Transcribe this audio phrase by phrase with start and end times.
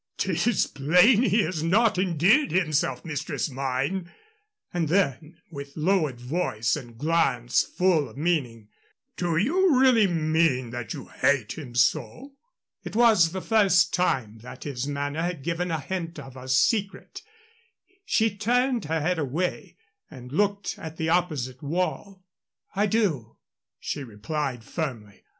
[0.17, 4.09] "'Tis plain he has not endeared himself, mistress mine";
[4.73, 8.67] and then, with lowered voice and glance full of meaning,
[9.15, 12.33] "Do you really mean that you hate him so?"
[12.83, 17.21] It was the first time that his manner had given a hint of a secret.
[18.03, 19.77] She turned her head away
[20.09, 22.23] and looked at the opposite wall.
[22.75, 23.37] "I do,"
[23.79, 25.21] she replied, firmly.